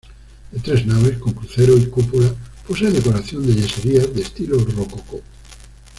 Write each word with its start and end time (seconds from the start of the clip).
De 0.51 0.59
tres 0.59 0.83
naves, 0.87 1.19
con 1.19 1.33
crucero 1.33 1.77
y 1.77 1.85
cúpula, 1.85 2.33
posee 2.67 2.89
decoración 2.89 3.45
de 3.45 3.53
yeserías 3.53 4.11
de 4.11 4.23
estilo 4.23 4.57
rococó. 4.57 5.21